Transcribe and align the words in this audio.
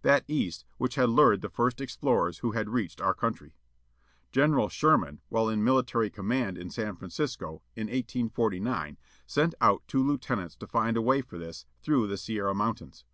That 0.00 0.24
East 0.26 0.64
which 0.78 0.94
had 0.94 1.10
lured 1.10 1.42
the 1.42 1.50
first 1.50 1.78
explorers 1.78 2.38
who 2.38 2.52
had 2.52 2.70
reached 2.70 2.98
our 3.02 3.12
covintry. 3.12 3.52
General 4.30 4.70
Sherman, 4.70 5.20
while 5.28 5.50
in 5.50 5.62
military 5.62 6.08
command 6.08 6.56
in 6.56 6.70
San 6.70 6.96
Francisco, 6.96 7.60
in 7.76 7.88
1849, 7.88 8.96
sent 9.26 9.54
out 9.60 9.82
two 9.86 10.02
lieutenants 10.02 10.56
to 10.56 10.66
find 10.66 10.96
a 10.96 11.02
way 11.02 11.20
for 11.20 11.36
this, 11.36 11.66
through 11.82 12.06
the 12.06 12.16
Sierra 12.16 12.54
Mountains. 12.54 13.04